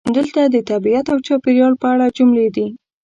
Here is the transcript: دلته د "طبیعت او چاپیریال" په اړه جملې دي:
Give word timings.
دلته 0.15 0.41
د 0.45 0.55
"طبیعت 0.69 1.05
او 1.13 1.17
چاپیریال" 1.27 1.73
په 1.81 1.87
اړه 1.93 2.07
جملې 2.17 2.47
دي: 2.55 2.67